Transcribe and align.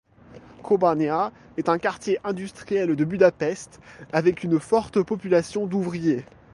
Kőbánya 0.67 1.31
est 1.57 1.69
un 1.69 1.77
quartier 1.77 2.17
industriel 2.23 2.95
de 2.95 3.05
Budapest, 3.05 3.79
avec 4.11 4.43
une 4.43 4.59
forte 4.59 5.03
population 5.03 5.67
d'ouvriers. 5.67 6.25